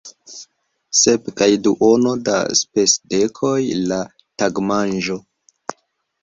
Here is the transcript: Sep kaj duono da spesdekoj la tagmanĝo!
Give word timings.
Sep 0.99 1.27
kaj 1.41 1.49
duono 1.67 2.13
da 2.29 2.39
spesdekoj 2.61 3.53
la 3.93 4.01
tagmanĝo! 4.43 5.21